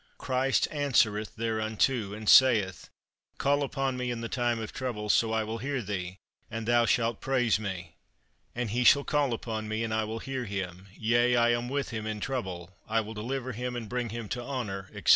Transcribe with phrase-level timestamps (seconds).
[0.17, 2.89] Christ answereth thereunto, and saith,
[3.37, 6.17] "Call upon me in the time of trouble, so I will hear thee,
[6.49, 7.97] and thou shalt praise me."
[8.55, 11.89] And "He shall call upon me, and I will hear him, yea, I am with
[11.91, 15.09] him in trouble, I will deliver him, and bring him to honour," etc.